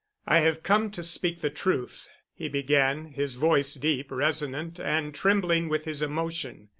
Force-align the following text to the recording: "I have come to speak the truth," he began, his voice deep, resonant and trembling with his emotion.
"I 0.25 0.39
have 0.39 0.63
come 0.63 0.89
to 0.93 1.03
speak 1.03 1.41
the 1.41 1.51
truth," 1.51 2.09
he 2.33 2.49
began, 2.49 3.11
his 3.11 3.35
voice 3.35 3.75
deep, 3.75 4.09
resonant 4.09 4.79
and 4.79 5.13
trembling 5.13 5.69
with 5.69 5.85
his 5.85 6.01
emotion. 6.01 6.69